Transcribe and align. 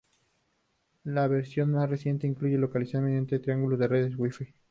La 1.03 1.27
versión 1.27 1.73
más 1.73 1.87
reciente 1.87 2.25
incluye 2.25 2.57
localización 2.57 3.03
mediante 3.03 3.37
triangulación 3.37 3.81
de 3.87 3.95
redes 3.95 4.15
wifi. 4.17 4.51